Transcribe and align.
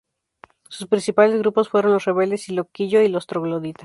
Sus 0.67 0.87
principales 0.87 1.37
grupos 1.37 1.69
fueron 1.69 1.91
Los 1.93 2.05
Rebeldes 2.05 2.49
y 2.49 2.53
Loquillo 2.55 3.03
y 3.03 3.07
los 3.07 3.27
Trogloditas. 3.27 3.79